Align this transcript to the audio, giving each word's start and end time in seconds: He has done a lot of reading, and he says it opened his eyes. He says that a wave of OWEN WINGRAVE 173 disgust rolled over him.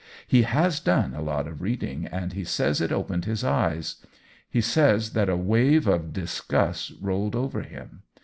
He 0.25 0.41
has 0.41 0.79
done 0.79 1.13
a 1.13 1.21
lot 1.21 1.47
of 1.47 1.61
reading, 1.61 2.07
and 2.07 2.33
he 2.33 2.43
says 2.43 2.81
it 2.81 2.91
opened 2.91 3.25
his 3.25 3.43
eyes. 3.43 3.97
He 4.49 4.59
says 4.59 5.13
that 5.13 5.29
a 5.29 5.37
wave 5.37 5.85
of 5.85 5.89
OWEN 5.89 6.01
WINGRAVE 6.05 6.17
173 6.47 6.59
disgust 6.59 6.93
rolled 7.03 7.35
over 7.35 7.61
him. 7.61 8.01